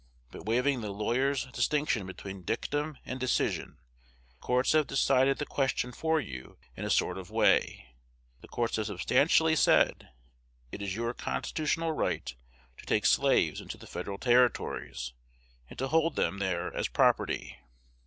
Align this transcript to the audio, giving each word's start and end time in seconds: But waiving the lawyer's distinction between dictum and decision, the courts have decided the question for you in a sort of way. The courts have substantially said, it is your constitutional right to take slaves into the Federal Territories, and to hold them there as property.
But 0.31 0.47
waiving 0.47 0.81
the 0.81 0.89
lawyer's 0.89 1.45
distinction 1.51 2.07
between 2.07 2.41
dictum 2.41 2.97
and 3.05 3.19
decision, 3.19 3.77
the 4.29 4.35
courts 4.37 4.71
have 4.71 4.87
decided 4.87 5.37
the 5.37 5.45
question 5.45 5.91
for 5.91 6.19
you 6.19 6.57
in 6.75 6.83
a 6.85 6.89
sort 6.89 7.19
of 7.19 7.29
way. 7.29 7.93
The 8.39 8.47
courts 8.47 8.77
have 8.77 8.87
substantially 8.87 9.55
said, 9.55 10.09
it 10.71 10.81
is 10.81 10.95
your 10.95 11.13
constitutional 11.13 11.91
right 11.91 12.33
to 12.77 12.85
take 12.87 13.05
slaves 13.05 13.61
into 13.61 13.77
the 13.77 13.85
Federal 13.85 14.17
Territories, 14.17 15.13
and 15.69 15.77
to 15.77 15.89
hold 15.89 16.15
them 16.15 16.39
there 16.39 16.75
as 16.75 16.87
property. 16.87 17.59